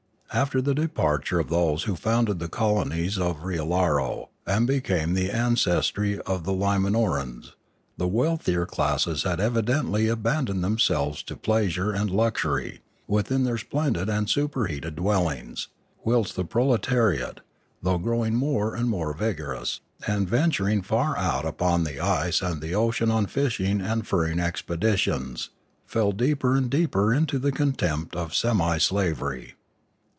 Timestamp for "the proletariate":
16.37-17.41